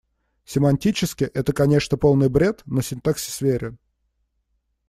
[0.45, 3.77] Семантически это, конечно, полный бред, но синтаксис верен.